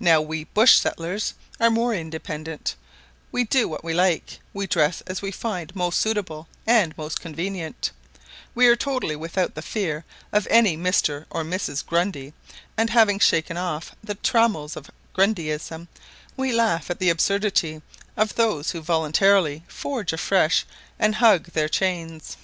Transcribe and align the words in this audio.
Now, 0.00 0.22
we 0.22 0.44
bush 0.44 0.76
settlers 0.78 1.34
are 1.60 1.68
more 1.68 1.92
independent: 1.94 2.74
we 3.30 3.44
do 3.44 3.68
what 3.68 3.84
we 3.84 3.92
like; 3.92 4.40
we 4.54 4.66
dress 4.66 5.02
as 5.02 5.20
we 5.20 5.30
find 5.30 5.76
most 5.76 6.00
suitable 6.00 6.48
and 6.66 6.96
most 6.96 7.20
convenient; 7.20 7.90
we 8.54 8.66
are 8.66 8.76
totally 8.76 9.14
without 9.14 9.54
the 9.54 9.60
fear 9.60 10.06
of 10.32 10.46
any 10.48 10.74
Mr. 10.74 11.26
or 11.28 11.44
Mrs. 11.44 11.84
Grundy; 11.84 12.32
and 12.78 12.88
having 12.88 13.18
shaken 13.18 13.58
off 13.58 13.94
the 14.02 14.14
trammels 14.14 14.74
of 14.74 14.90
Grundyism, 15.14 15.86
we 16.34 16.50
laugh 16.50 16.88
at 16.88 16.98
the 16.98 17.10
absurdity 17.10 17.82
of 18.16 18.36
those 18.36 18.70
who 18.70 18.80
voluntarily 18.80 19.64
forge 19.68 20.14
afresh 20.14 20.64
and 20.98 21.16
hug 21.16 21.48
their 21.52 21.68
chains. 21.68 22.38